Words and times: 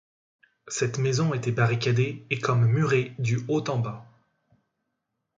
Cette 0.67 0.97
maison 0.97 1.31
était 1.35 1.51
barricadée 1.51 2.25
et 2.31 2.39
comme 2.39 2.65
murée 2.65 3.13
du 3.19 3.39
haut 3.47 3.63
en 3.69 3.77
bas. 3.77 4.03